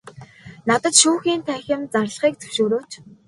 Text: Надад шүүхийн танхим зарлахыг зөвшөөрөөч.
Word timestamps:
Надад 0.67 0.95
шүүхийн 1.01 1.41
танхим 1.47 1.81
зарлахыг 1.93 2.33
зөвшөөрөөч. 2.39 2.91